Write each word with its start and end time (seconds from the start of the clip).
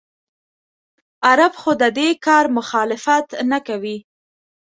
عرب 1.27 1.53
خو 1.61 1.71
د 1.81 1.83
دې 1.97 2.09
کار 2.25 2.45
مخالفت 2.57 3.27
نه 3.51 3.59
کوي. 3.67 3.97